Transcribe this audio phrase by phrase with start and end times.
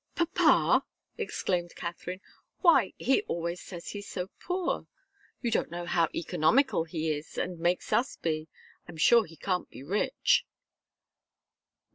[0.15, 0.83] "Papa!"
[1.15, 2.21] exclaimed Katharine.
[2.61, 4.87] "Why he always says he's so poor!
[5.43, 8.47] You don't know how economical he is, and makes us be.
[8.87, 10.43] I'm sure he can't be rich."